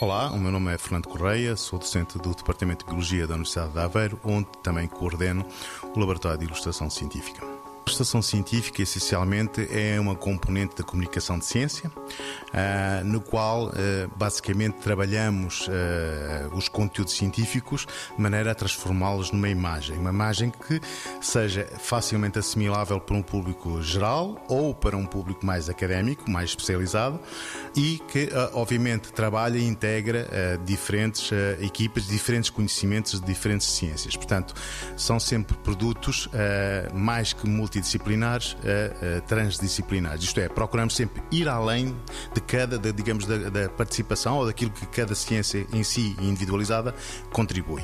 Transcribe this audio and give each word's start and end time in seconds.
Olá, 0.00 0.30
o 0.30 0.38
meu 0.38 0.52
nome 0.52 0.72
é 0.72 0.78
Fernando 0.78 1.08
Correia, 1.08 1.56
sou 1.56 1.76
docente 1.76 2.18
do 2.18 2.32
Departamento 2.32 2.84
de 2.84 2.90
Biologia 2.90 3.26
da 3.26 3.34
Universidade 3.34 3.72
de 3.72 3.80
Aveiro, 3.80 4.20
onde 4.22 4.46
também 4.62 4.86
coordeno 4.86 5.44
o 5.82 5.98
Laboratório 5.98 6.38
de 6.38 6.44
Ilustração 6.44 6.88
Científica. 6.88 7.57
A 7.88 7.90
ilustração 7.90 8.20
científica, 8.20 8.82
essencialmente, 8.82 9.66
é 9.72 9.98
uma 9.98 10.14
componente 10.14 10.76
da 10.76 10.84
comunicação 10.84 11.38
de 11.38 11.46
ciência, 11.46 11.90
uh, 11.96 13.02
no 13.02 13.18
qual, 13.18 13.68
uh, 13.68 13.72
basicamente, 14.14 14.74
trabalhamos 14.74 15.66
uh, 15.68 16.54
os 16.54 16.68
conteúdos 16.68 17.14
científicos 17.14 17.86
de 18.14 18.20
maneira 18.22 18.52
a 18.52 18.54
transformá-los 18.54 19.32
numa 19.32 19.48
imagem. 19.48 19.96
Uma 19.96 20.10
imagem 20.10 20.50
que 20.50 20.82
seja 21.18 21.66
facilmente 21.78 22.38
assimilável 22.38 23.00
para 23.00 23.16
um 23.16 23.22
público 23.22 23.80
geral 23.80 24.44
ou 24.50 24.74
para 24.74 24.94
um 24.94 25.06
público 25.06 25.46
mais 25.46 25.70
académico, 25.70 26.30
mais 26.30 26.50
especializado 26.50 27.18
e 27.74 28.02
que, 28.12 28.28
obviamente, 28.52 29.10
trabalha 29.14 29.56
e 29.56 29.66
integra 29.66 30.28
diferentes 30.62 31.30
equipas, 31.60 32.06
diferentes 32.06 32.50
conhecimentos 32.50 33.18
de 33.18 33.24
diferentes 33.24 33.66
ciências. 33.66 34.14
Portanto, 34.14 34.52
são 34.94 35.18
sempre 35.18 35.56
produtos 35.56 36.28
mais 36.92 37.32
que 37.32 37.48
multi 37.48 37.77
multidisciplinares 37.78 38.56
a, 38.64 39.18
a 39.18 39.20
transdisciplinares. 39.22 40.22
Isto 40.24 40.40
é, 40.40 40.48
procuramos 40.48 40.94
sempre 40.94 41.22
ir 41.30 41.48
além 41.48 41.96
de 42.34 42.40
cada, 42.40 42.78
de, 42.78 42.92
digamos, 42.92 43.24
da, 43.26 43.48
da 43.48 43.68
participação 43.68 44.38
ou 44.38 44.46
daquilo 44.46 44.70
que 44.70 44.86
cada 44.86 45.14
ciência 45.14 45.66
em 45.72 45.82
si 45.82 46.16
individualizada 46.20 46.94
contribui. 47.32 47.82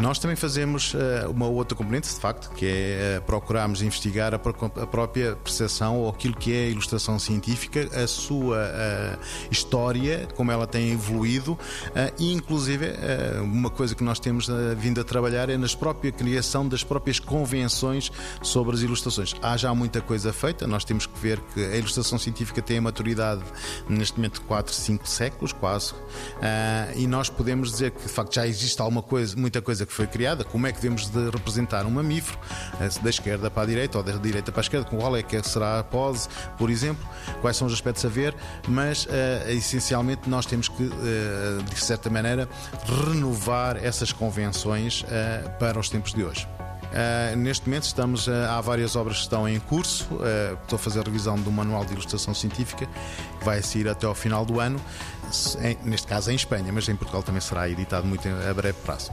Nós 0.00 0.18
também 0.18 0.34
fazemos 0.34 0.94
uh, 0.94 1.30
uma 1.30 1.46
outra 1.46 1.76
componente, 1.76 2.08
de 2.08 2.18
facto, 2.18 2.50
que 2.54 2.64
é 2.66 3.18
uh, 3.18 3.22
procurarmos 3.22 3.82
investigar 3.82 4.32
a, 4.32 4.38
própria 4.38 5.36
percepção 5.36 5.98
ou 5.98 6.08
aquilo 6.08 6.34
que 6.34 6.54
é 6.54 6.64
a 6.64 6.68
ilustração 6.70 7.18
científica, 7.18 7.86
a 7.92 8.06
sua 8.06 8.56
uh, 8.56 9.18
história, 9.50 10.26
como 10.34 10.50
ela 10.50 10.66
tem 10.66 10.92
evoluído 10.92 11.58
e, 12.18 12.32
inclusive, 12.32 12.86
uma 13.42 13.68
coisa 13.68 13.94
que 13.94 14.02
nós 14.02 14.18
temos 14.18 14.48
vindo 14.76 15.00
a 15.00 15.04
trabalhar 15.04 15.50
é 15.50 15.56
nas 15.56 15.74
próprias 15.74 16.14
criação 16.14 16.66
das 16.66 16.82
próprias 16.82 17.18
convenções 17.18 18.10
sobre 18.42 18.74
as 18.74 18.82
ilustrações. 18.82 19.34
Há 19.42 19.56
já 19.56 19.74
muita 19.74 20.00
coisa 20.00 20.32
feita, 20.32 20.66
nós 20.66 20.84
temos 20.84 21.06
que 21.06 21.18
ver 21.18 21.40
que 21.52 21.62
a 21.62 21.76
ilustração 21.76 22.18
científica 22.18 22.62
tem 22.62 22.78
a 22.78 22.80
maturidade 22.80 23.42
neste 23.88 24.16
momento 24.16 24.34
de 24.34 24.46
4, 24.46 24.72
5 24.72 25.08
séculos, 25.08 25.52
quase, 25.52 25.92
e 26.96 27.06
nós 27.06 27.28
podemos 27.28 27.70
dizer 27.70 27.90
que, 27.90 28.02
de 28.02 28.08
facto, 28.08 28.34
já 28.34 28.46
existe 28.46 28.80
alguma 28.80 29.02
coisa, 29.02 29.36
muita 29.36 29.60
coisa 29.60 29.86
que 29.90 29.96
foi 29.96 30.06
criada, 30.06 30.44
como 30.44 30.66
é 30.66 30.72
que 30.72 30.80
devemos 30.80 31.10
de 31.10 31.30
representar 31.30 31.84
um 31.84 31.90
mamífero, 31.90 32.38
eh, 32.80 32.88
da 33.02 33.10
esquerda 33.10 33.50
para 33.50 33.64
a 33.64 33.66
direita 33.66 33.98
ou 33.98 34.04
da 34.04 34.12
direita 34.12 34.52
para 34.52 34.60
a 34.60 34.62
esquerda, 34.62 34.86
qual 34.88 35.16
é 35.16 35.22
que 35.22 35.42
será 35.42 35.80
a 35.80 35.84
pose, 35.84 36.28
por 36.56 36.70
exemplo, 36.70 37.06
quais 37.40 37.56
são 37.56 37.66
os 37.66 37.72
aspectos 37.72 38.04
a 38.04 38.08
ver, 38.08 38.34
mas 38.68 39.04
uh, 39.06 39.08
essencialmente 39.48 40.30
nós 40.30 40.46
temos 40.46 40.68
que, 40.68 40.84
uh, 40.84 41.62
de 41.68 41.80
certa 41.80 42.08
maneira, 42.08 42.48
renovar 43.04 43.76
essas 43.76 44.12
convenções 44.12 45.02
uh, 45.02 45.50
para 45.58 45.78
os 45.78 45.88
tempos 45.88 46.14
de 46.14 46.22
hoje. 46.22 46.46
Uh, 46.90 47.36
neste 47.36 47.68
momento 47.68 47.84
estamos 47.84 48.26
uh, 48.26 48.32
há 48.50 48.60
várias 48.60 48.96
obras 48.96 49.18
que 49.18 49.22
estão 49.22 49.48
em 49.48 49.60
curso. 49.60 50.06
Uh, 50.14 50.58
estou 50.62 50.76
a 50.76 50.78
fazer 50.78 51.00
a 51.00 51.02
revisão 51.02 51.36
do 51.36 51.50
manual 51.50 51.84
de 51.84 51.92
ilustração 51.92 52.34
científica, 52.34 52.86
que 53.38 53.44
vai 53.44 53.62
sair 53.62 53.88
até 53.88 54.06
ao 54.06 54.14
final 54.14 54.44
do 54.44 54.58
ano. 54.60 54.80
Em, 55.60 55.78
neste 55.88 56.08
caso 56.08 56.30
em 56.32 56.34
Espanha, 56.34 56.72
mas 56.72 56.88
em 56.88 56.96
Portugal 56.96 57.22
também 57.22 57.40
será 57.40 57.68
editado 57.68 58.06
muito 58.06 58.28
a 58.28 58.52
breve 58.52 58.78
prazo. 58.84 59.12